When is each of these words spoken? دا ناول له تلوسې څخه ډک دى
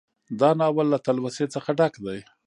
دا 0.39 0.49
ناول 0.59 0.87
له 0.93 0.97
تلوسې 1.05 1.45
څخه 1.53 1.69
ډک 1.79 1.93
دى 2.05 2.19